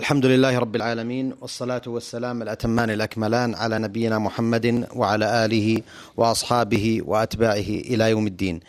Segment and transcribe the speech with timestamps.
[0.00, 5.82] الحمد لله رب العالمين والصلاة والسلام الأتمان الأكملان على نبينا محمد وعلى آله
[6.16, 8.60] وأصحابه وأتباعه إلى يوم الدين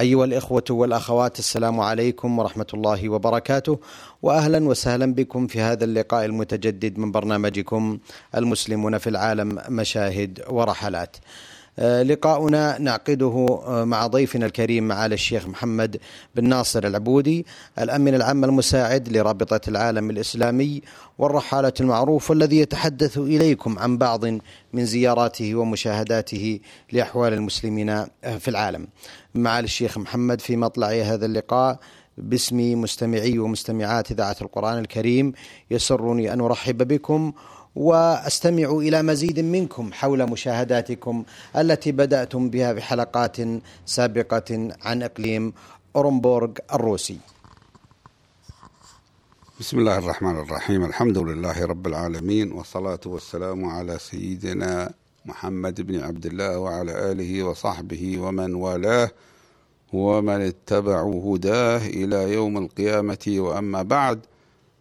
[0.00, 3.78] أيها الإخوة والأخوات السلام عليكم ورحمة الله وبركاته
[4.22, 7.98] وأهلا وسهلا بكم في هذا اللقاء المتجدد من برنامجكم
[8.36, 11.16] المسلمون في العالم مشاهد ورحلات
[11.78, 15.96] لقاؤنا نعقده آه، مع ضيفنا الكريم معالي الشيخ محمد
[16.34, 17.46] بن ناصر العبودي
[17.78, 20.82] الأمين العام المساعد لرابطة العالم الإسلامي
[21.18, 24.24] والرحالة المعروف والذي يتحدث إليكم عن بعض
[24.72, 26.60] من زياراته ومشاهداته
[26.92, 28.86] لأحوال المسلمين آه، في العالم.
[29.34, 31.78] معالي الشيخ محمد في مطلع هذا اللقاء
[32.18, 35.32] باسم مستمعي ومستمعات إذاعة القرآن الكريم
[35.70, 37.32] يسرني أن أرحب بكم
[37.76, 41.24] وأستمع إلى مزيد منكم حول مشاهداتكم
[41.56, 43.36] التي بدأتم بها بحلقات
[43.86, 45.52] سابقة عن إقليم
[45.96, 47.18] أورنبورغ الروسي.
[49.60, 54.92] بسم الله الرحمن الرحيم، الحمد لله رب العالمين والصلاة والسلام على سيدنا
[55.26, 59.10] محمد بن عبد الله وعلى آله وصحبه ومن والاه
[59.92, 64.20] ومن اتبعوا هداه إلى يوم القيامة وأما بعد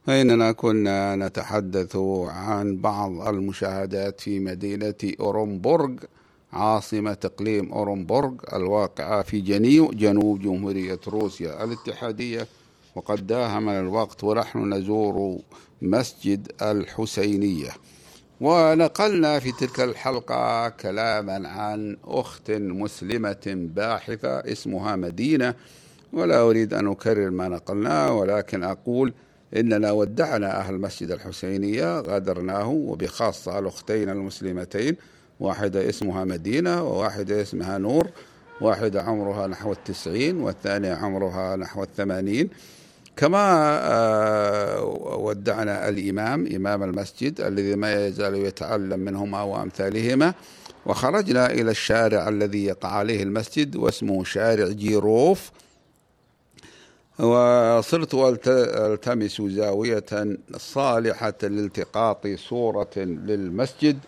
[0.06, 1.96] فإننا كنا نتحدث
[2.28, 5.92] عن بعض المشاهدات في مدينة أورنبورغ
[6.54, 12.48] عاصمة إقليم أورنبورغ الواقعة في جنيو جنوب جمهورية روسيا الاتحادية
[12.95, 15.40] وقد داهمنا الوقت ونحن نزور
[15.82, 17.70] مسجد الحسينية.
[18.42, 23.44] ونقلنا في تلك الحلقة كلاما عن أخت مسلمة
[23.76, 25.54] باحثة اسمها مدينة
[26.14, 29.14] ولا أريد أن أكرر ما نقلناه ولكن أقول
[29.56, 34.95] إننا ودعنا أهل مسجد الحسينية غادرناه وبخاصة الأختين المسلمتين
[35.40, 38.08] واحدة اسمها مدينة وواحدة اسمها نور
[38.62, 42.50] واحدة عمرها نحو التسعين والثانية عمرها نحو الثمانين.
[43.16, 43.40] كما
[43.82, 44.84] آه،
[45.18, 50.34] ودعنا الإمام إمام المسجد الذي ما يزال يتعلم منهما وأمثالهما.
[50.86, 55.52] وخرجنا إلى الشارع الذي يقع عليه المسجد واسمه شارع جيروف.
[57.20, 60.06] وصرت ألتمس زاوية
[60.58, 64.00] صالحة لالتقاط صورة للمسجد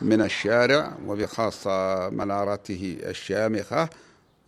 [0.00, 3.88] من الشارع وبخاصة منارته الشامخة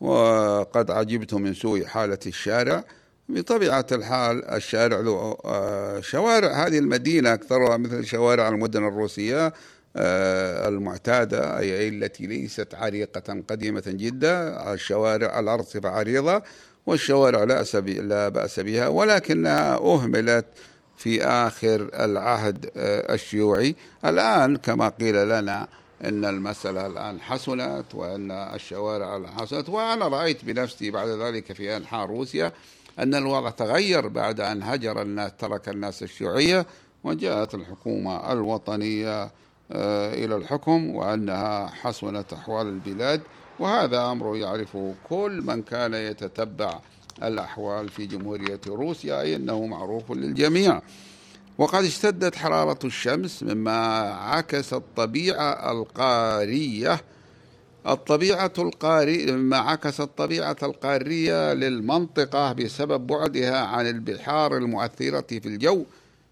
[0.01, 2.85] وقد عجبت من سوء حالة الشارع.
[3.29, 6.67] بطبيعة الحال الشارع له آه، شوارع.
[6.67, 9.53] هذه المدينة أكثرها مثل شوارع المدن الروسية
[9.97, 14.73] آه، المعتادة أي التي ليست عريقة قديمة جدا.
[14.73, 16.43] الشوارع الأرصفة عريضة.
[16.89, 20.47] والشوارع لا, بأس بها ولكنها أهملت
[20.97, 23.77] في آخر العهد آه، الشيوعي.
[24.05, 25.69] الآن كما قيل لنا
[26.05, 32.07] أن المسألة الآن حسنت وأن الشوارع الآن حسنت وأنا رأيت بنفسي بعد ذلك في أنحاء
[32.07, 32.53] روسيا
[32.99, 36.67] أن الوضع تغير بعد أن هجر الناس ترك الناس الشيوعية
[37.05, 39.31] وجاءت الحكومة الوطنية
[39.73, 43.21] آه، إلى الحكم وأنها حسنت أحوال البلاد.
[43.59, 46.81] وهذا أمر يعرفه كل من كان يتتبع
[47.23, 50.83] الأحوال في جمهورية روسيا أي أنه معروف للجميع.
[51.59, 53.79] وقد اشتدت حرارة الشمس مما
[54.13, 57.01] عكس الطبيعة القارية
[57.87, 65.85] الطبيعة القارية مما عكس الطبيعة القارية للمنطقة بسبب بعدها عن البحار المؤثرة في الجو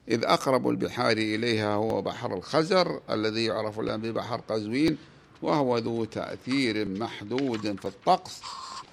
[0.09, 4.99] إذ أقرب البحار إليها هو بحر الخزر الذي يعرف الآن ببحر قزوين.
[5.43, 8.41] وهو ذو تأثير محدود في الطقس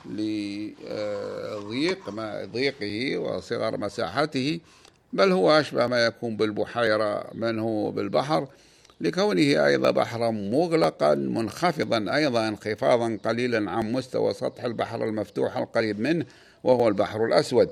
[0.06, 0.80] لضيق
[2.10, 4.60] ما ضيقه وصغر مساحته
[5.14, 8.48] بل هو أشبه ما يكون بالبحيرة منه بالبحر
[9.02, 16.26] لكونه أيضا بحرا مغلقا منخفضا أيضا انخفاضا قليلا عن مستوى سطح البحر المفتوح القريب منه
[16.64, 17.70] وهو البحر الأسود.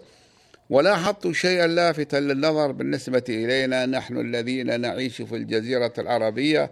[0.70, 6.72] ولاحظت شيئا لافتا للنظر بالنسبة إلينا نحن الذين نعيش في الجزيرة العربية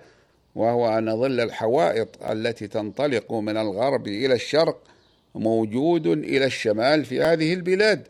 [0.55, 4.77] وهو أن ظل الحوائط التي تنطلق من الغرب إلى الشرق
[5.35, 8.07] موجود إلى الشمال في هذه البلاد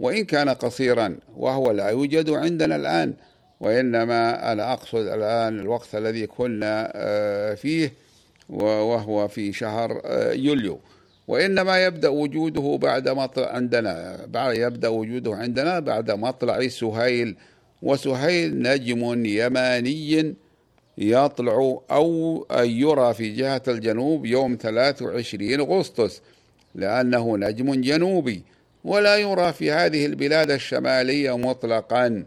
[0.00, 3.14] وإن كان قصيرا وهو لا يوجد عندنا الآن
[3.60, 7.92] وإنما أنا أقصد الآن الوقت الذي كنا آه، فيه
[8.50, 10.80] وهو في شهر آه، يوليو.
[11.28, 17.36] وإنما يبدأ وجوده بعد مطلع عندنا يبدأ وجوده عندنا بعد مطلع سهيل
[17.82, 20.34] وسهيل نجم يماني
[20.98, 26.20] يطلع أو يرى في جهة الجنوب يوم 23 أغسطس
[26.74, 28.42] لأنه نجم جنوبي
[28.84, 32.24] ولا يرى في هذه البلاد الشمالية مطلقا.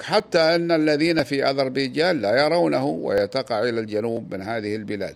[0.00, 5.14] حتى أن الذين في أذربيجان لا يرونه ويتقع إلى الجنوب من هذه البلاد.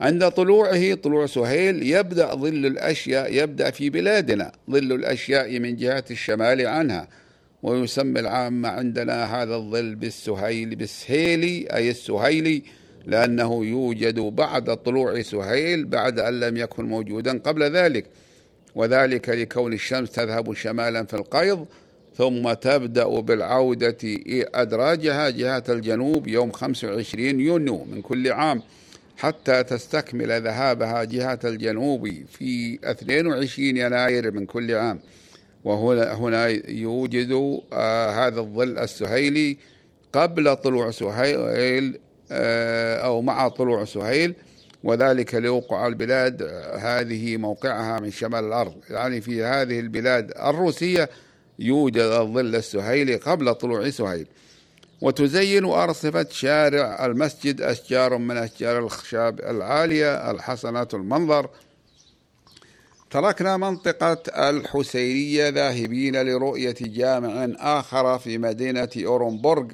[0.00, 6.66] عند طلوعه طلوع سهيل يبدأ ظل الأشياء يبدأ في بلادنا ظل الأشياء من جهة الشمال
[6.66, 7.08] عنها.
[7.62, 12.62] ويسمى العامة عندنا هذا الظل بالسهيل بالسهيلي أي السهيلي
[13.06, 18.06] لأنه يوجد بعد طلوع سهيل بعد أن لم يكن موجودا قبل ذلك.
[18.74, 21.66] وذلك لكون الشمس تذهب شمالا في القيض
[22.16, 23.96] ثم تبدأ بالعودة
[24.54, 28.62] أدراجها جهة الجنوب يوم 25 يونيو من كل عام
[29.16, 34.98] حتى تستكمل ذهابها جهة الجنوب في 22 يناير من كل عام.
[35.64, 39.56] وهنا هنا يوجد آه هذا الظل السهيلي
[40.12, 41.98] قبل طلوع سهيل
[42.32, 44.34] آه أو مع طلوع سهيل
[44.84, 46.42] وذلك لوقع البلاد
[46.78, 48.74] هذه موقعها من شمال الأرض.
[48.90, 51.10] يعني في هذه البلاد الروسية
[51.58, 54.26] يوجد الظل السهيلي قبل طلوع سهيل.
[55.00, 61.50] وتزين أرصفة شارع المسجد أشجار من أشجار الخشاب العالية الحسنة المنظر.
[63.10, 69.66] تركنا منطقة الحسينية ذاهبين لرؤية جامع آخر في مدينة أورنبورغ.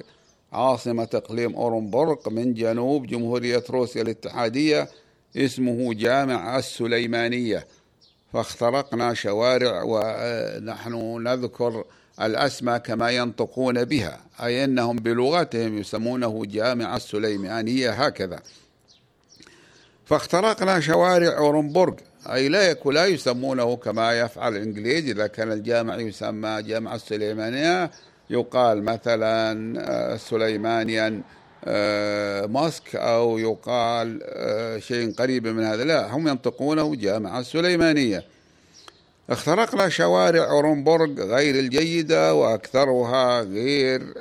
[0.53, 4.89] عاصمة إقليم أورنبورغ من جنوب جمهورية روسيا الاتحادية
[5.37, 7.67] اسمه جامع السليمانية.
[8.33, 11.83] فاخترقنا شوارع ونحن نذكر
[12.21, 18.39] الأسماء كما ينطقون بها أي أنهم بلغتهم يسمونه جامع السليمانية هكذا.
[20.05, 21.93] فاخترقنا شوارع أورنبورغ.
[22.31, 27.91] أي لا لا يسمونه كما يفعل الإنجليز إذا كان الجامع يسمى جامع السليمانية
[28.29, 31.21] يقال مثلا آه، سليمانيا
[31.65, 35.83] آه، ماسك أو يقال آه، شيء قريب من هذا.
[35.83, 38.23] لا هم ينطقونه جامعة السليمانية.
[39.29, 44.13] اخترقنا شوارع أورنبورغ غير الجيدة وأكثرها غير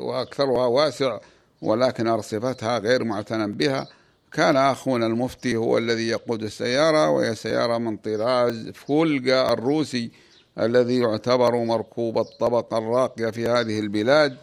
[0.00, 1.18] وأكثرها واسع.
[1.62, 3.88] ولكن أرصفتها غير معتنى بها.
[4.32, 10.10] كان أخونا المفتي هو الذي يقود السيارة وهي سيارة من طراز فولجا الروسي
[10.58, 14.36] الذي يعتبر مركوب الطبقة الراقية في هذه البلاد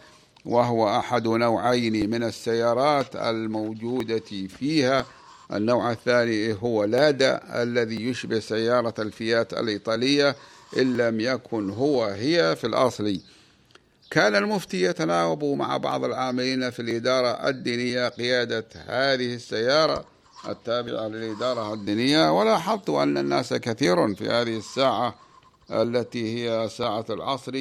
[0.44, 5.06] وهو أحد نوعين من السيارات الموجودة فيها.
[5.52, 10.36] النوع الثاني هو لادا الذي يشبه سيارة الفيات الإيطالية
[10.78, 13.20] إن لم يكن هو هي في الأصل.
[14.14, 20.04] كان المفتي يتناوب مع بعض العاملين في الإدارة الدينية قيادة هذه السيارة
[20.48, 22.38] التابعة للإدارة الدينية.
[22.38, 25.14] ولاحظت أن الناس كثير في هذه الساعة
[25.70, 27.52] التي هي ساعة العصر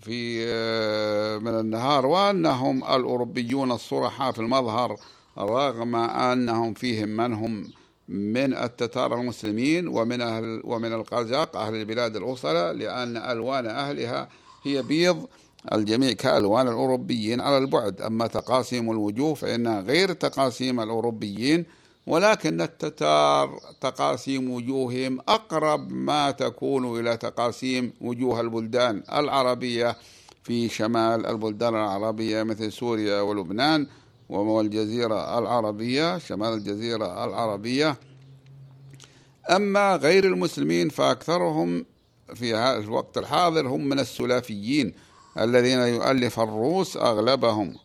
[0.00, 4.96] في آه، من النهار وأنهم الأوروبيون الصرحاء في المظهر
[5.38, 7.72] رغم أنهم فيهم من هم
[8.08, 14.28] من التتار المسلمين ومن أهل ومن القزاق أهل البلاد الأوصلة لأن ألوان أهلها
[14.62, 15.28] هي بيض
[15.72, 18.00] الجميع كألوان الأوروبيين على البعد.
[18.00, 21.64] أما تقاسيم الوجوه فإنها غير تقاسيم الأوروبيين
[22.06, 29.96] ولكن التتار تقاسيم وجوههم أقرب ما تكون إلى تقاسيم وجوه البلدان العربية
[30.42, 33.86] في شمال البلدان العربية مثل سوريا ولبنان
[34.28, 37.96] والجزيرة العربية شمال الجزيرة العربية.
[39.50, 41.84] أما غير المسلمين فأكثرهم
[42.34, 44.94] في الوقت الحاضر هم من السلافيين.
[45.38, 47.76] الذين يؤلف الروس أغلبهم.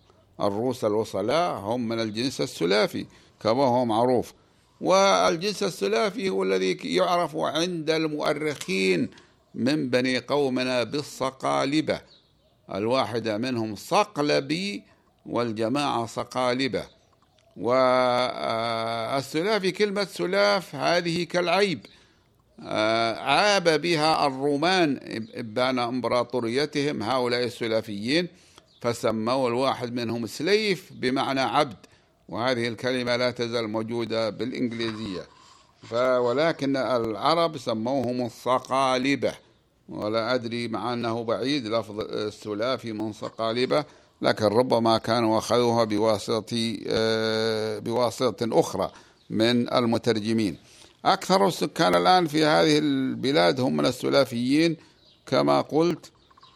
[0.42, 3.06] الروس الوصلاء هم من الجنس السلافي
[3.42, 4.34] كما هو معروف.
[4.82, 9.10] والجنس السلافي هو الذي يعرف عند المؤرخين
[9.56, 12.02] من بني قومنا بالصقالبة.
[12.74, 14.84] الواحدة منهم صقلبي
[15.26, 16.84] والجماعة صقالبة.
[17.58, 18.52] والسلافي
[19.72, 21.86] كلمة سلاف هذه كالعيب.
[23.18, 25.00] عاب بها الرومان
[25.36, 28.28] إبان إمبراطوريتهم هؤلاء السلافيين
[28.82, 31.78] فسموا الواحد منهم سليف بمعنى عبد
[32.30, 35.22] وهذه الكلمة لا تزال موجودة بالإنجليزية.
[35.94, 39.34] ولكن العرب سموهم الصقالبة
[39.90, 43.86] ولا أدري مع أنه بعيد لفظ السلافي من صقالبة
[44.22, 48.92] لكن ربما كانوا أخذوها بواسطة آه، بواسطة أخرى
[49.30, 50.58] من المترجمين.
[51.06, 54.78] أكثر السكان الآن في هذه البلاد هم من السلافيين
[55.26, 56.12] كما قلت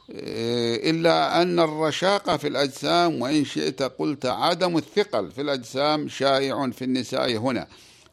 [0.09, 6.83] إيه، إلا أن الرشاقة في الأجسام وإن شئت قلت عدم الثقل في الأجسام شائع في
[6.83, 7.67] النساء هنا.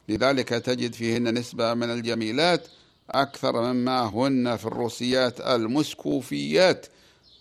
[0.09, 2.67] لذلك تجد فيهن نسبة من الجميلات
[3.11, 6.85] أكثر مما هن في الروسيات المسكوفيات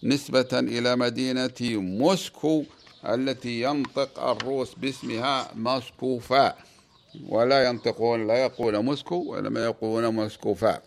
[0.02, 2.64] نسبة إلى مدينة موسكو
[3.04, 6.54] التي ينطق الروس باسمها موسكوفا.
[7.28, 10.80] ولا ينطقون لا يقول موسكو وإنما يقولون موسكوفا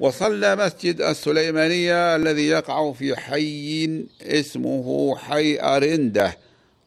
[0.00, 6.36] وصلى مسجد السليمانية الذي يقع في حي اسمه حي أرندة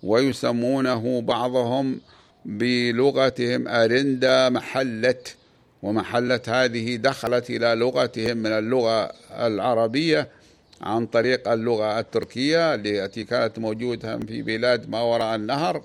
[0.03, 1.99] ويسمونه بعضهم
[2.45, 5.15] بلغتهم أرندا محلة.
[5.83, 10.27] ومحلة هذه دخلت إلى لغتهم من اللغة العربية
[10.81, 15.81] عن طريق اللغة التركية التي كانت موجودة في بلاد ما وراء النهر.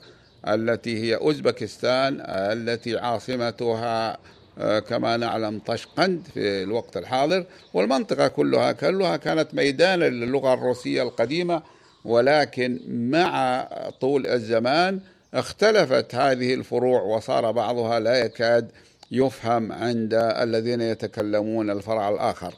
[0.48, 4.18] التي هي أوزبكستان التي عاصمتها
[4.58, 7.44] آه، كما نعلم طشقند في الوقت الحاضر.
[7.74, 11.62] والمنطقة كلها كلها كانت ميدانا للغة الروسية القديمة
[12.04, 13.68] ولكن مع
[14.00, 15.00] طول الزمان
[15.34, 18.70] اختلفت هذه الفروع وصار بعضها لا يكاد
[19.10, 22.54] يفهم عند الذين يتكلمون الفرع الآخر.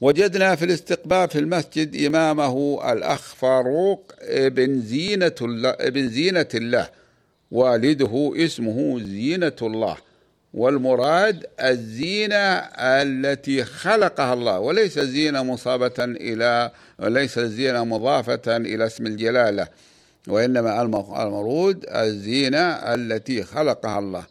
[0.00, 6.88] وجدنا في الاستقبال في المسجد إمامه الأخ فاروق بن زينة الله, بن زينة الله.
[7.50, 9.96] والده اسمه زينة الله.
[10.54, 14.60] والمراد الزينة التي خلقها الله.
[14.60, 19.68] وليس زينة مصابة إلى وليس الزينة مضافة إلى اسم الجلالة.
[20.28, 24.26] وإنما المرود الزينة التي خلقها الله.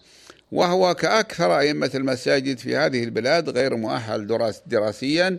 [0.51, 5.37] وهو كأكثر أئمة المساجد في هذه البلاد غير مؤهل دراس دراسيا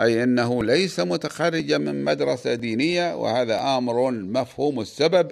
[0.00, 5.30] أي أنه ليس متخرجا من مدرسة دينية وهذا أمر مفهوم السبب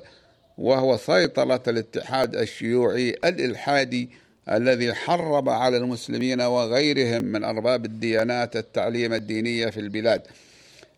[0.59, 4.09] وهو سيطرة الاتحاد الشيوعي الإلحادي
[4.51, 10.23] الذي حرم على المسلمين وغيرهم من أرباب الديانات التعليم الدينية في البلاد.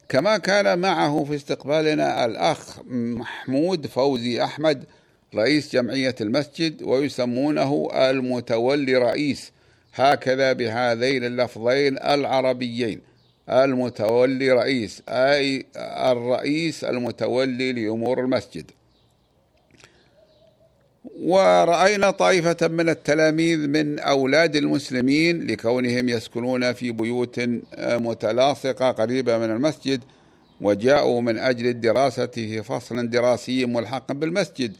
[0.08, 4.84] كما كان معه في استقبالنا الأخ محمود فوزي أحمد
[5.34, 9.52] رئيس جمعية المسجد ويسمونه المتولي رئيس
[9.94, 13.00] هكذا بهذين اللفظين العربيين.
[13.48, 18.70] المتولي رئيس أي الرئيس المتولي لأمور المسجد.
[21.20, 27.40] ورأينا طائفة من التلاميذ من أولاد المسلمين لكونهم يسكنون في بيوت
[27.78, 30.00] متلاصقة قريبة من المسجد
[30.60, 34.72] وجاءوا من أجل الدراسة في فصل دراسي ملحق بالمسجد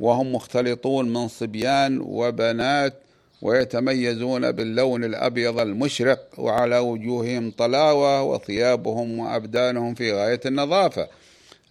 [0.00, 2.94] وهم مختلطون من صبيان وبنات
[3.42, 11.08] ويتميزون باللون الأبيض المشرق وعلى وجوههم طلاوة وثيابهم وأبدانهم في غاية النظافة.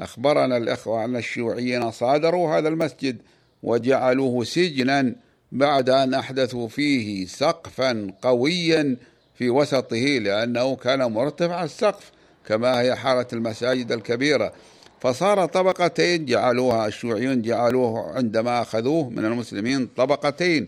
[0.01, 3.17] أخبرنا الإخوة أن الشيوعيين صادروا هذا المسجد
[3.63, 5.15] وجعلوه سجنا
[5.51, 8.97] بعد أن أحدثوا فيه سقفا قويا
[9.35, 12.11] في وسطه لأنه كان مرتفع السقف
[12.45, 14.53] كما هي حالة المساجد الكبيرة.
[15.01, 20.67] فصار طبقتين جعلوها الشيوعيون جعلوه عندما أخذوه من المسلمين طبقتين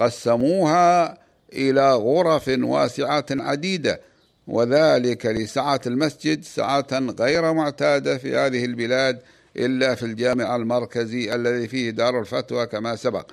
[0.00, 1.18] قسموها
[1.52, 4.00] إلى غرف واسعة عديدة
[4.46, 9.18] وذلك لسعة المسجد سعة غير معتادة في هذه البلاد
[9.56, 13.26] إلا في الجامع المركزي الذي فيه دار الفتوى كما سبق.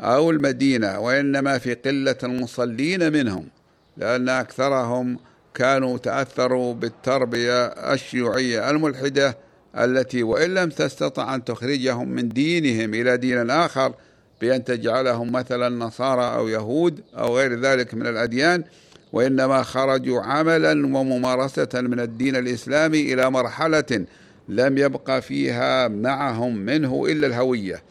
[0.00, 3.48] أو المدينة وإنما في قلة المصلين منهم
[3.96, 5.18] لأن أكثرهم
[5.54, 9.36] كانوا تأثروا بالتربية الشيوعية الملحدة
[9.78, 13.94] التي وإن لم تستطع أن تخرجهم من دينهم إلى دين آخر
[14.40, 18.64] بأن تجعلهم مثلا نصارى أو يهود أو غير ذلك من الأديان
[19.12, 24.04] وإنما خرجوا عملا وممارسة من الدين الإسلامي إلى مرحلة
[24.48, 27.82] لم يبقى فيها معهم منه إلا الهوية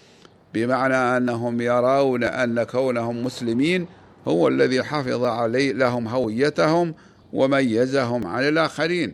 [0.53, 3.88] بمعنى أنهم يرون أن كونهم مسلمين
[4.27, 6.93] هو الذي حفظ علي لهم هويتهم
[7.33, 9.13] وميزهم عن الآخرين.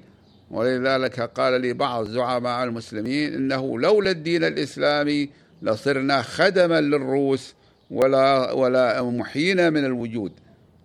[0.51, 5.29] ولذلك قال لي بعض زعماء المسلمين إنه لولا الدين الإسلامي
[5.61, 7.53] لصرنا خدما للروس
[7.91, 10.31] ولا ولا محينا من الوجود.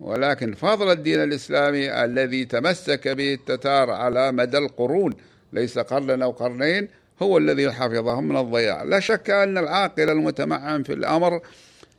[0.01, 5.13] ولكن فضل الدين الإسلامي الذي تمسك به التتار على مدى القرون
[5.53, 6.87] ليس قرنا أو قرنين
[7.21, 8.83] هو الذي حفظهم من الضياع.
[8.83, 11.41] لا شك أن العاقل المتمعن في الأمر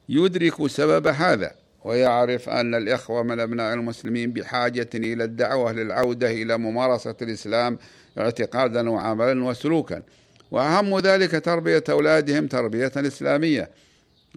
[0.09, 1.51] يدرك سبب هذا
[1.85, 7.79] ويعرف أن الإخوة من أبناء المسلمين بحاجة إلى الدعوة للعودة إلى ممارسة الإسلام
[8.19, 10.03] اعتقادا وعملا وسلوكا.
[10.51, 13.71] وأهم ذلك تربية أولادهم تربية إسلامية.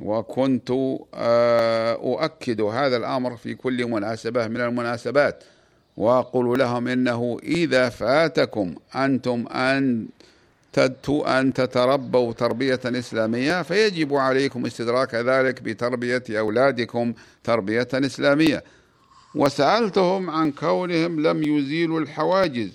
[0.02, 0.72] وكنت
[1.14, 5.44] آه، أؤكد هذا الأمر في كل مناسبة من المناسبات
[5.98, 10.08] وأقول لهم إنه إذا فاتكم أنتم أن
[11.10, 18.64] أن تتربوا تربية إسلامية فيجب عليكم استدراك ذلك بتربية أولادكم تربية إسلامية.
[19.36, 22.72] وسألتهم عن كونهم لم يزيلوا الحواجز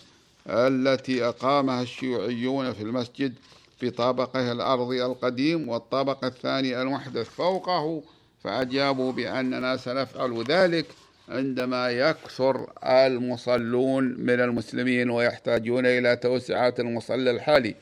[0.46, 3.34] التي أقامها الشيوعيون في المسجد
[3.80, 8.02] في طابقه الأرضي القديم والطابق الثاني المحدث فوقه
[8.44, 10.86] فأجابوا بأننا سنفعل ذلك
[11.28, 17.74] عندما يكثر المصلون من المسلمين ويحتاجون إلى توسعات المصلى الحالي.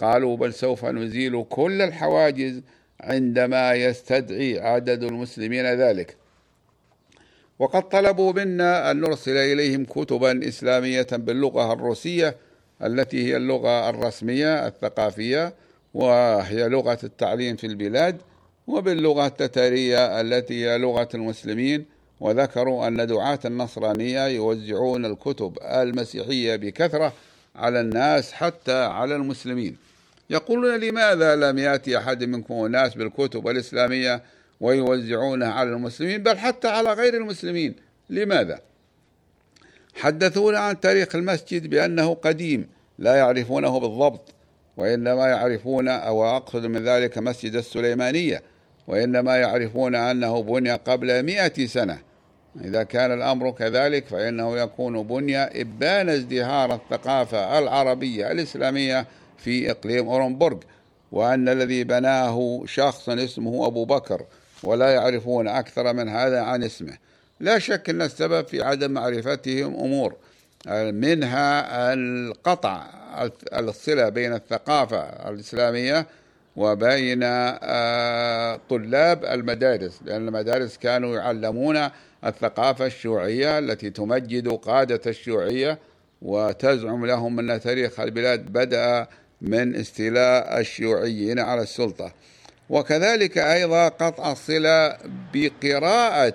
[0.00, 2.62] قالوا بل سوف نزيل كل الحواجز
[3.00, 6.16] عندما يستدعي عدد المسلمين ذلك.
[7.58, 12.36] وقد طلبوا منا أن نرسل إليهم كتبا إسلامية باللغة الروسية
[12.82, 15.54] التي هي اللغة الرسمية الثقافية
[15.94, 18.16] وهي لغة التعليم في البلاد
[18.66, 21.84] وباللغة التتارية التي هي لغة المسلمين.
[22.20, 27.12] وذكروا أن دعاة النصرانية يوزعون الكتب المسيحية بكثرة
[27.56, 29.76] على الناس حتى على المسلمين.
[30.30, 34.22] يقولون لماذا لم يأتي أحد منكم الناس بالكتب الإسلامية
[34.60, 37.74] ويوزعونها على المسلمين بل حتى على غير المسلمين؟
[38.10, 38.60] لماذا؟
[39.98, 44.34] حدثونا عن تاريخ المسجد بأنه قديم لا يعرفونه بالضبط
[44.76, 48.42] وإنما يعرفون أو أقصد من ذلك مسجد السليمانية
[48.86, 51.98] وإنما يعرفون أنه بني قبل مئة سنة.
[52.64, 59.06] إذا كان الأمر كذلك فإنه يكون بني إبان ازدهار الثقافة العربية الإسلامية
[59.38, 60.58] في إقليم أورنبورغ
[61.12, 64.22] وأن الذي بناه شخص اسمه أبو بكر
[64.62, 66.98] ولا يعرفون أكثر من هذا عن اسمه.
[67.40, 70.16] لا شك أن السبب في عدم معرفتهم أمور
[70.92, 72.86] منها القطع
[73.52, 76.06] الصلة بين الثقافة الإسلامية
[76.56, 81.88] وبين آه، طلاب المدارس لأن المدارس كانوا يعلمون
[82.26, 85.78] الثقافة الشيوعية التي تمجد قادة الشيوعية
[86.22, 89.06] وتزعم لهم أن تاريخ البلاد بدأ
[89.40, 92.12] من استيلاء الشيوعيين على السلطة.
[92.70, 94.96] وكذلك أيضا قطع الصلة
[95.34, 96.34] بقراءة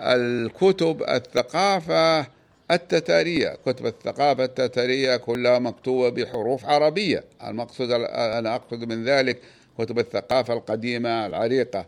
[0.00, 2.26] الكتب الثقافة
[2.70, 3.56] التتارية.
[3.66, 7.24] كتب الثقافة التتارية كلها مكتوبة بحروف عربية.
[7.46, 9.38] المقصود أنا أقصد من ذلك
[9.78, 11.86] كتب الثقافة القديمة العريقة.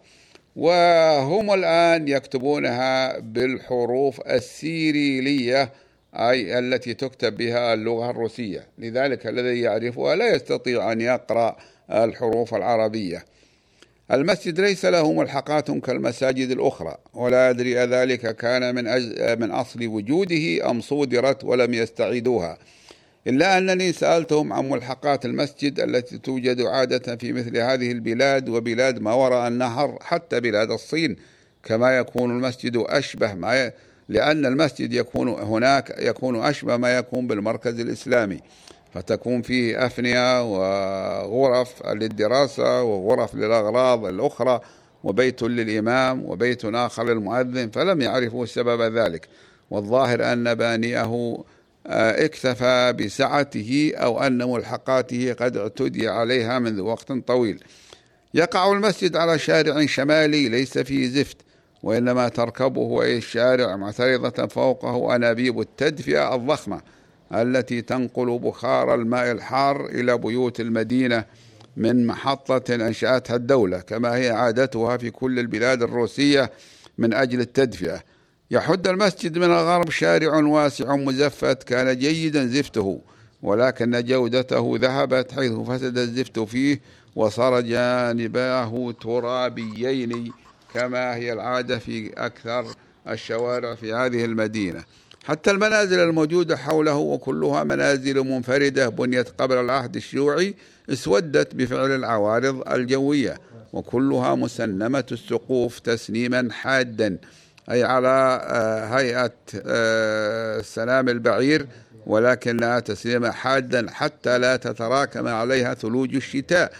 [0.57, 5.73] وهم الآن يكتبونها بالحروف السيريلية
[6.15, 8.67] أي التي تكتب بها اللغة الروسية.
[8.79, 11.57] لذلك الذي يعرفها لا يستطيع أن يقرأ
[11.91, 13.25] الحروف العربية.
[14.13, 18.85] المسجد ليس له ملحقات كالمساجد الأخرى ولا أدري ذلك كان من,
[19.41, 22.59] من أصل وجوده أم صودرت ولم يستعيدوها.
[23.27, 29.13] إلا أنني سألتهم عن ملحقات المسجد التي توجد عادة في مثل هذه البلاد وبلاد ما
[29.13, 31.17] وراء النهر حتى بلاد الصين.
[31.65, 33.73] كما يكون المسجد أشبه ما ي...
[34.09, 38.41] لأن المسجد يكون هناك يكون أشبه ما يكون بالمركز الإسلامي.
[38.99, 44.61] فتكون فيه أفنية وغرف للدراسة وغرف للأغراض الأخرى
[45.05, 49.29] وبيت للإمام وبيت آخر للمؤذن فلم يعرفوا سبب ذلك.
[49.71, 51.39] والظاهر أن بانيه
[51.87, 57.65] آه، اكتفى بسعته أو أن ملحقاته قد اعتدي عليها منذ وقت طويل.
[58.35, 61.37] يقع المسجد على شارع شمالي ليس فيه زفت
[61.83, 66.81] وإنما تركبه أي الشارع معترضة فوقه أنابيب التدفئة الضخمة.
[67.35, 71.25] التي تنقل بخار الماء الحار إلى بيوت المدينة
[71.77, 76.53] من محطة أنشأتها الدولة كما هي عادتها في كل البلاد الروسية
[76.99, 78.03] من أجل التدفئة.
[78.51, 83.01] يحد المسجد من الغرب شارع واسع مزفت كان جيدا زفته
[83.43, 86.81] ولكن جودته ذهبت حيث فسد الزفت فيه
[87.17, 90.33] وصار جانباه ترابيين
[90.75, 92.67] كما هي العادة في أكثر
[93.09, 94.85] الشوارع في هذه المدينة.
[95.25, 100.55] حتى المنازل الموجودة حوله وكلها منازل منفردة بنيت قبل العهد الشيوعي
[100.91, 103.41] اسودت بفعل العوارض الجوية
[103.73, 107.19] وكلها مسنمة السقوف تسنيما حادا
[107.71, 109.33] أي على آه، هيئة
[109.67, 111.67] آه، سلام البعير
[112.07, 116.73] ولكنها تسليما حادا حتى لا تتراكم عليها ثلوج الشتاء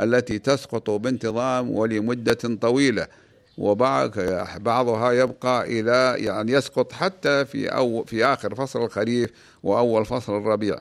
[0.00, 3.06] التي تسقط بانتظام ولمدة طويلة.
[3.58, 9.30] وبعضها يبقى إلى يعني يسقط حتى في أو في آخر فصل الخريف
[9.62, 10.78] وأول فصل الربيع.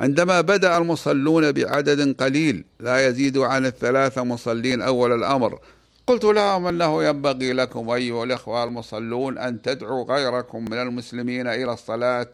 [0.00, 5.58] عندما بدأ المصلون بعدد قليل لا يزيد عن الثلاثة مصلين أول الأمر.
[6.06, 12.26] قلت لهم أنه ينبغي لكم أيها الإخوة المصلون أن تدعوا غيركم من المسلمين إلى الصلاة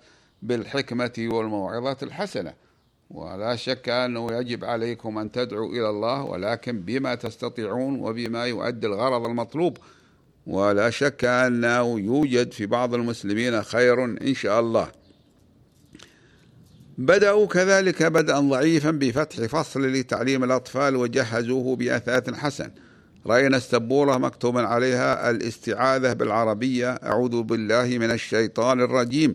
[0.42, 2.61] بالحكمة والموعظة الحسنة.
[3.12, 9.26] ولا شك أنه يجب عليكم أن تدعوا إلى الله ولكن بما تستطيعون وبما يؤدي الغرض
[9.26, 9.78] المطلوب.
[10.46, 14.88] ولا شك أنه يوجد في بعض المسلمين خير إن شاء الله.
[16.98, 22.70] بدأوا كذلك بدءا ضعيفا بفتح فصل لتعليم الأطفال وجهزوه بأثاث حسن.
[23.26, 29.34] رأينا السبورة مكتوبا عليها الاستعاذة بالعربية أعوذ بالله من الشيطان الرجيم.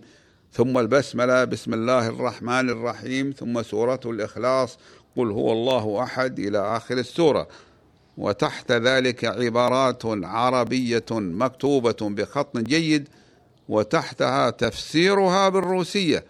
[0.57, 4.77] ثم البسملة بسم الله الرحمن الرحيم ثم سورة الإخلاص
[5.17, 7.47] قل هو الله أحد إلى آخر السورة.
[8.17, 13.07] وتحت ذلك عبارات عربية مكتوبة بخط جيد
[13.69, 16.23] وتحتها تفسيرها بالروسية.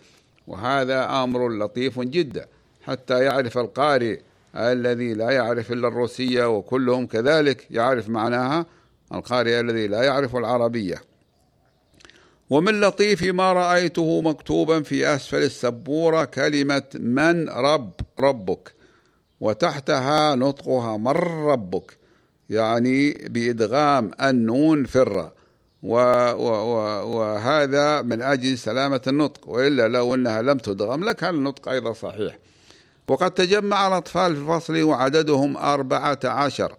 [0.48, 2.46] وهذا أمر لطيف جدا
[2.84, 4.20] حتى يعرف القارئ
[4.56, 8.66] الذي لا يعرف إلا الروسية وكلهم كذلك يعرف معناها
[9.14, 11.17] القارئ الذي لا يعرف العربية.
[12.50, 18.78] ومن لطيف ما رأيته مكتوبا في أسفل السبورة كلمة من رب ربك.
[19.40, 21.08] وتحتها نطقها من
[21.48, 21.98] ربك
[22.50, 25.34] يعني بإدغام النون في الراء
[27.08, 32.38] وهذا من أجل سلامة النطق وإلا لو أنها لم تدغم لكان النطق أيضا صحيح.
[33.08, 36.76] وقد تجمع الأطفال في الفصل وعددهم أربعة عشر.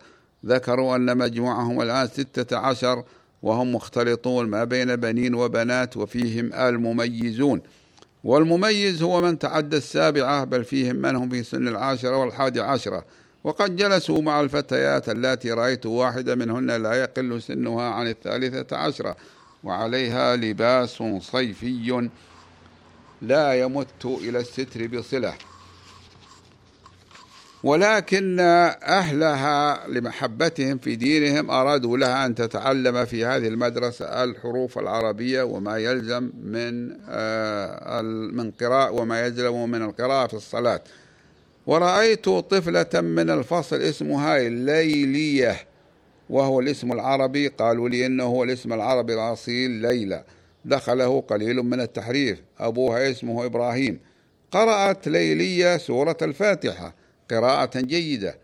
[0.46, 3.04] ذكروا أن مجموعهم الآن ستة عشر.
[3.42, 7.62] وهم مختلطون ما بين بنين وبنات وفيهم المميزون.
[8.24, 13.04] والمميز هو من تعدى السابعة بل فيهم من هم في سن العاشرة والحادي عشرة
[13.44, 19.16] وقد جلسوا مع الفتيات اللاتي رأيت واحدة منهن لا يقل سنها عن الثالثة عشرة
[19.64, 22.08] وعليها لباس صيفي
[23.22, 25.34] لا يمت إلى الستر بصلة.
[27.62, 35.78] ولكن أهلها لمحبتهم في دينهم أرادوا لها أن تتعلم في هذه المدرسة الحروف العربية وما
[35.78, 38.00] يلزم من آه،
[38.32, 40.80] من قراءة وما يلزم من القراءة في الصلاة.
[41.66, 45.56] ورأيت طفلة من الفصل اسمها ليلية
[46.30, 47.48] وهو الاسم العربي.
[47.48, 50.24] قالوا لي إنه هو الاسم العربي الأصيل ليلى.
[50.64, 52.38] دخله قليل من التحريف.
[52.58, 54.00] أبوها اسمه إبراهيم.
[54.50, 56.94] قرأت ليلية سورة الفاتحة.
[57.30, 58.38] قراءة جيدة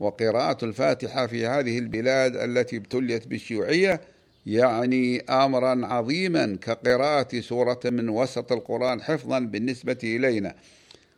[0.00, 4.00] وقراءة الفاتحة في هذه البلاد التي ابتليت بالشيوعية
[4.46, 10.54] يعني أمرا عظيما كقراءة سورة من وسط القرآن حفظا بالنسبة إلينا.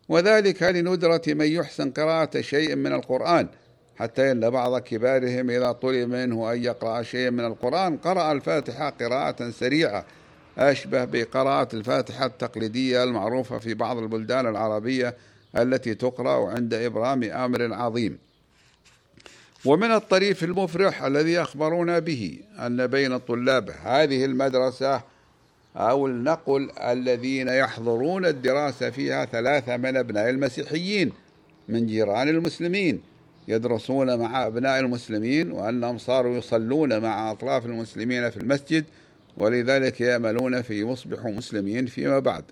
[0.09, 3.49] وذلك لندرة من يحسن قراءة شيء من القرآن.
[3.97, 9.51] حتى أن بعض كبارهم إذا طلب منه أن يقرأ شيء من القرآن قرأ الفاتحة قراءة
[9.51, 10.05] سريعة
[10.59, 15.17] أشبه بقراءة الفاتحة التقليدية المعروفة في بعض البلدان العربية
[15.57, 18.19] التي تقرأ عند إبرام أمر عظيم.
[19.65, 25.03] ومن الطريف المفرح الذي أخبرونا به أن بين طلاب هذه المدرسة
[25.77, 31.13] أو النقل الذين يحضرون الدراسة فيها ثلاثة من أبناء المسيحيين
[31.69, 33.03] من جيران المسلمين
[33.49, 38.85] يدرسون مع أبناء المسلمين وأنهم صاروا يصلون مع أطراف المسلمين في المسجد
[39.37, 42.45] ولذلك يأملون في يصبحوا مسلمين فيما بعد.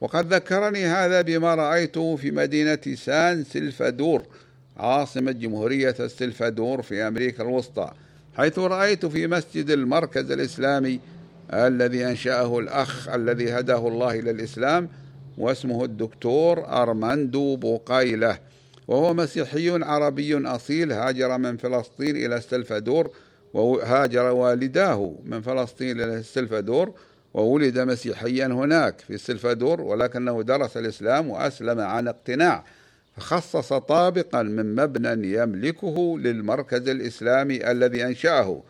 [0.00, 4.22] وقد ذكرني هذا بما رأيته في مدينة سان سلفادور
[4.76, 7.90] عاصمة جمهورية السلفادور في أمريكا الوسطى
[8.36, 11.00] حيث رأيت في مسجد المركز الإسلامي
[11.52, 14.88] الذي أنشأه الأخ الذي هداه الله إلى الإسلام
[15.38, 18.38] واسمه الدكتور أرماندو بوقايلة
[18.88, 23.10] وهو مسيحي عربي أصيل هاجر من فلسطين إلى السلفادور
[23.54, 26.92] وهاجر والداه من فلسطين إلى السلفادور
[27.34, 32.64] وولد مسيحيا هناك في السلفادور ولكنه درس الإسلام وأسلم عن اقتناع
[33.16, 38.62] فخصص طابقا من مبنى يملكه للمركز الإسلامي الذي أنشأه.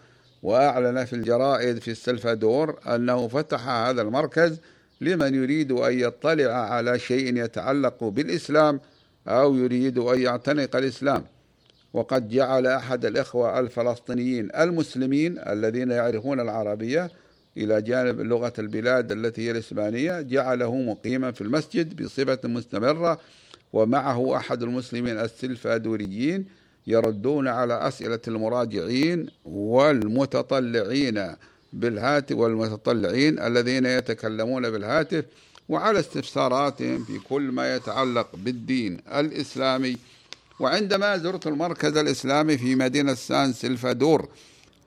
[0.43, 4.61] وأعلن في الجرائد في السلفادور أنه فتح هذا المركز
[5.01, 8.81] لمن يريد أن يطلع على شيء يتعلق بالإسلام
[9.29, 11.25] أو يريد أن يعتنق الإسلام.
[11.93, 17.11] وقد جعل أحد الإخوة الفلسطينيين المسلمين الذين يعرفون العربية
[17.59, 23.21] إلى جانب لغة البلاد التي هي الإسبانية جعله مقيما في المسجد بصفة مستمرة
[23.73, 26.45] ومعه أحد المسلمين السلفادوريين
[26.87, 31.35] يردون على أسئلة المراجعين والمتطلعين
[31.73, 35.25] بالهاتف والمتطلعين الذين يتكلمون بالهاتف
[35.69, 39.97] وعلى استفساراتهم في كل ما يتعلق بالدين الإسلامي.
[40.61, 44.29] وعندما زرت المركز الإسلامي في مدينة سان سلفادور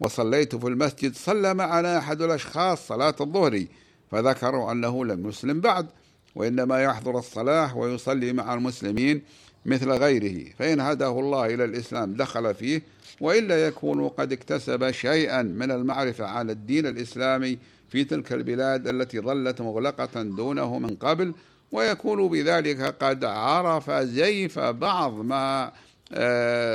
[0.01, 3.65] وصليت في المسجد صلى معنا أحد الأشخاص صلاة الظهر
[4.11, 5.87] فذكروا أنه لم يسلم بعد
[6.35, 9.21] وإنما يحضر الصلاة ويصلي مع المسلمين
[9.65, 12.81] مثل غيره فإن هداه الله إلى الإسلام دخل فيه
[13.21, 17.57] وإلا يكون قد اكتسب شيئا من المعرفة على الدين الإسلامي
[17.89, 21.33] في تلك البلاد التي ظلت مغلقة دونه من قبل
[21.71, 25.71] ويكون بذلك قد عرف زيف بعض ما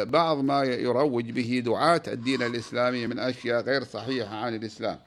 [0.04, 4.98] بعض ما يروج به دعاة الدين الإسلامي من أشياء غير صحيحة عن الإسلام.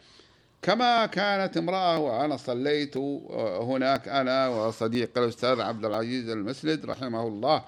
[0.62, 2.98] كما كانت امرأة وأنا صليت
[3.62, 7.64] هناك أنا وصديق الأستاذ عبد العزيز المسلد رحمه الله.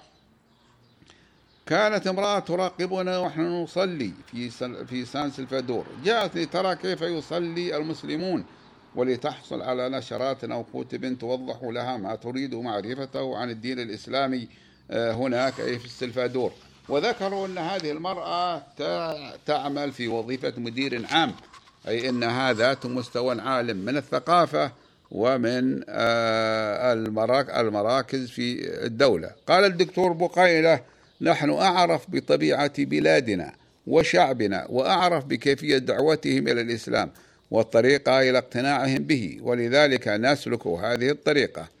[1.66, 4.50] كانت امرأة تراقبنا ونحن نصلي في
[4.86, 8.44] في سان سلفادور جاءت لترى كيف يصلي المسلمون
[8.94, 14.42] ولتحصل على نشرات أو كتب توضح لها ما تريد معرفته عن الدين الإسلامي.
[14.42, 16.52] آه، هناك أي في السلفادور.
[16.88, 18.62] وذكروا أن هذه المرأة
[19.46, 21.34] تعمل في وظيفة مدير عام.
[21.88, 24.72] أي أنها ذات مستوى عالم من الثقافة
[25.10, 26.92] ومن آه،
[27.60, 29.30] المراكز في الدولة.
[29.46, 30.80] قال الدكتور بقيلة
[31.20, 33.52] نحن أعرف بطبيعة بلادنا
[33.86, 37.10] وشعبنا وأعرف بكيفية دعوتهم إلى الإسلام
[37.50, 41.60] والطريقة إلى اقتناعهم به ولذلك نسلك هذه الطريقة.
[41.60, 41.71] آه، آه،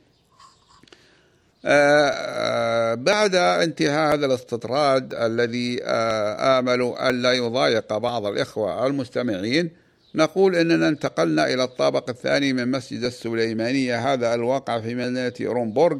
[2.94, 9.70] بعد انتهاء هذا الاستطراد الذي آمل أن لا يضايق بعض الإخوة المستمعين
[10.14, 15.98] نقول أننا انتقلنا إلى الطابق الثاني من مسجد السليمانية هذا الواقع في مدينة رومبورغ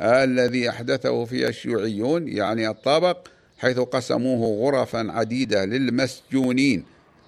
[0.00, 6.84] الذي أحدثه فيه الشيوعيون يعني الطابق حيث قسموه غرفا عديدة للمسجونين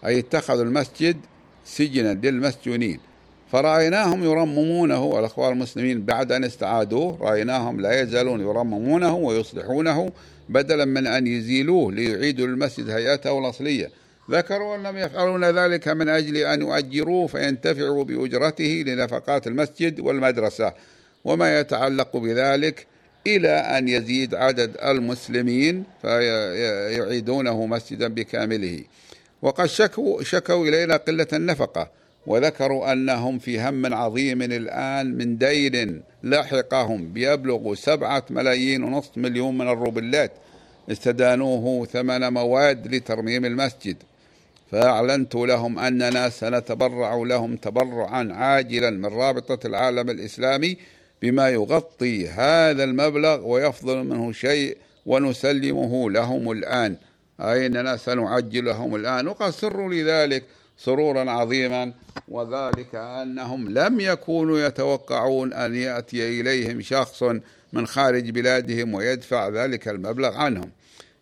[0.06, 1.16] أي اتخذوا المسجد
[1.64, 3.09] سجنا للمسجونين.
[3.52, 10.12] فرأيناهم يرممونه الأخوان المسلمين بعد أن استعادوه رأيناهم لا يزالون يرممونه ويصلحونه
[10.48, 13.90] بدلا من أن يزيلوه ليعيدوا للمسجد هيئته الأصلية.
[14.30, 20.72] ذكروا أنهم يفعلون ذلك من أجل أن يؤجروه فينتفعوا بأجرته لنفقات المسجد والمدرسة
[21.24, 22.86] وما يتعلق بذلك
[23.26, 28.84] إلى أن يزيد عدد المسلمين فيعيدونه مسجدا بكامله.
[29.42, 31.90] وقد شكوا, شكوا إلينا قلة النفقة
[32.26, 39.68] وذكروا أنهم في هم عظيم الآن من دين لاحقهم بيبلغ سبعة ملايين ونصف مليون من
[39.68, 40.32] الروبلات.
[40.90, 43.96] استدانوه ثمن مواد لترميم المسجد.
[44.70, 50.76] فأعلنت لهم أننا سنتبرع لهم تبرعا عاجلا من رابطة العالم الإسلامي
[51.22, 56.96] بما يغطي هذا المبلغ ويفضل منه شيء ونسلمه لهم الآن.
[57.40, 60.44] أي أننا سنعجل لهم الآن؟ وقد سروا لذلك.
[60.84, 61.92] سرورا عظيما
[62.28, 67.22] وذلك أنهم لم يكونوا يتوقعون أن يأتي إليهم شخص
[67.72, 70.70] من خارج بلادهم ويدفع ذلك المبلغ عنهم.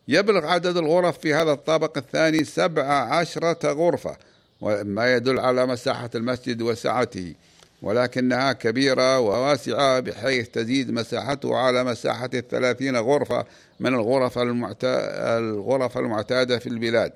[0.09, 4.17] يبلغ عدد الغرف في هذا الطابق الثاني سبع عشرة غرفة
[4.61, 7.35] وما يدل على مساحة المسجد وسعته
[7.83, 13.45] ولكنها كبيرة وواسعة بحيث تزيد مساحته على مساحة الثلاثين غرفة
[13.81, 17.13] من الغرف, الغرف المعتادة في البلاد.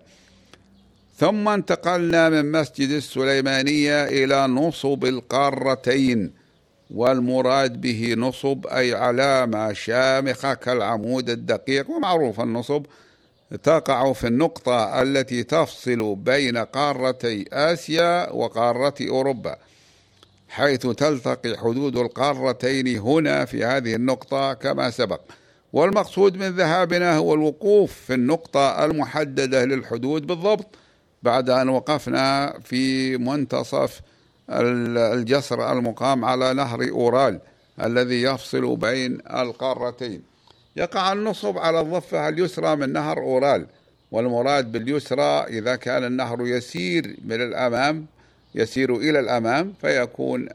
[1.23, 6.33] ثم انتقلنا من مسجد السليمانية إلى نصب القارتين
[6.91, 12.87] والمراد به نصب أي علامة شامخة كالعمود الدقيق ومعروف النصب
[13.63, 19.57] تقع في النقطة التي تفصل بين قارتي آسيا وقارة أوروبا
[20.49, 25.21] حيث تلتقي حدود القارتين هنا في هذه النقطة كما سبق.
[25.73, 30.82] والمقصود من ذهابنا هو الوقوف في النقطة المحددة للحدود بالضبط.
[31.23, 34.01] بعد أن وقفنا في منتصف
[34.51, 37.41] الجسر المقام على نهر أورال
[37.83, 40.23] الذي يفصل بين القارتين.
[40.77, 43.67] يقع النصب على الضفة اليسرى من نهر أورال
[44.13, 48.07] والمراد باليسرى إذا كان النهر يسير من الأمام
[48.55, 50.49] يسير إلى الأمام فيكون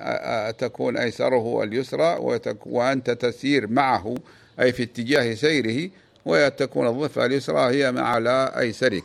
[0.57, 2.17] تكون أيسره اليسرى
[2.65, 4.15] وأنت تسير معه
[4.59, 5.89] أي في اتجاه سيره
[6.25, 9.03] وتكون الضفة اليسرى هي على أيسرك.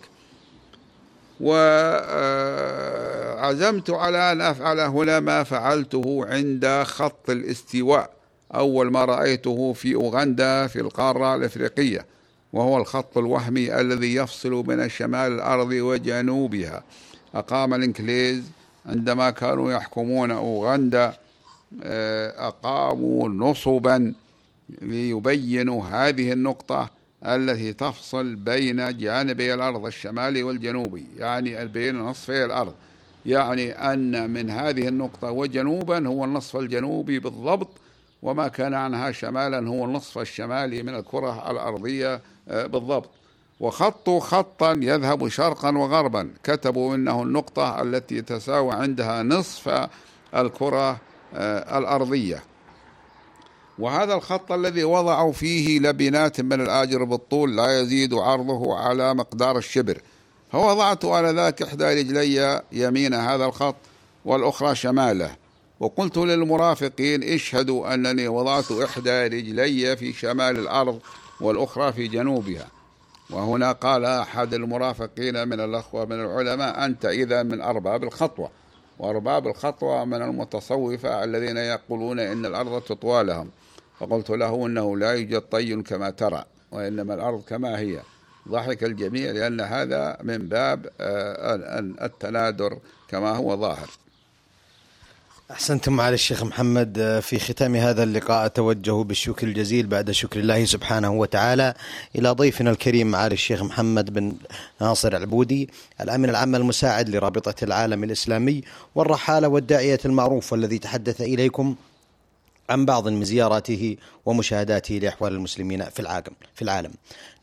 [3.43, 8.11] وعزمت على أن أفعل هنا ما فعلته عند خط الاستواء.
[8.55, 12.07] أول ما رأيته في أوغندا في القارة الإفريقية
[12.53, 16.83] وهو الخط الوهمي الذي يفصل بين شمال الأرض وجنوبها.
[17.35, 18.43] أقام الإنكليز
[18.87, 21.15] عندما كانوا يحكمون أوغندا
[21.83, 24.15] آه، أقاموا نصبا
[24.83, 26.91] ليبينوا هذه النقطة
[27.27, 32.75] التي تفصل بين جانبي الأرض الشمالي والجنوبي يعني بين نصفي الأرض.
[33.27, 37.69] يعني أن من هذه النقطة وجنوبا هو النصف الجنوبي بالضبط
[38.23, 43.11] وما كان عنها شمالا هو النصف الشمالي من الكرة الأرضية آه، بالضبط.
[43.61, 46.31] وخطوا خطا يذهب شرقا وغربا.
[46.45, 49.89] كتبوا إنه النقطة التي تساوي عندها نصف
[50.35, 51.01] الكرة
[51.35, 52.43] آه، الأرضية.
[53.79, 60.01] وهذا الخط الذي وضعوا فيه لبنات من الآجر بالطول لا يزيد عرضه على مقدار الشبر.
[60.53, 63.77] فوضعت آنذاك إحدى رجلي يمين هذا الخط
[64.25, 65.37] والأخرى شماله.
[65.81, 71.01] وقلت للمرافقين اشهدوا أنني وضعت إحدى رجلي في شمال الأرض
[71.41, 72.67] والأخرى في جنوبها.
[73.31, 78.51] وهنا قال أحد المرافقين من الأخوة من العلماء أنت إذا من أرباب الخطوة.
[78.99, 83.51] وأرباب الخطوة من المتصوفة الذين يقولون إن الأرض تطوى لهم.
[84.03, 88.01] فقلت له إنه لا يوجد طي كما ترى وإنما الأرض كما هي.
[88.49, 93.91] ضحك الجميع لأن هذا من باب آه، التنادر كما هو ظاهر.
[95.51, 100.65] أحسنتم على الشيخ محمد آه، في ختام هذا اللقاء أتوجه بالشكر الجزيل بعد شكر الله
[100.65, 101.75] سبحانه وتعالى
[102.17, 104.33] إلى ضيفنا الكريم معالي الشيخ محمد بن
[104.81, 108.63] ناصر العبودي الأمين العام المساعد لرابطة العالم الإسلامي
[108.95, 111.77] والرحالة والداعية المعروف والذي تحدث إليكم
[112.73, 116.93] عن بعض من زياراته ومشاهداته لأحوال المسلمين في العالم في العالم.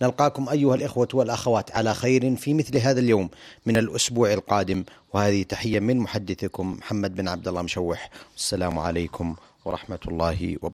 [0.02, 3.30] نلقاكم أيها الإخوة والأخوات على خير في مثل هذا اليوم
[3.66, 4.84] من الأسبوع القادم.
[5.14, 8.10] وهذه تحية من محدثكم محمد بن عبد الله مشوح.
[8.32, 10.68] والسلام عليكم ورحمة الله وبركاته.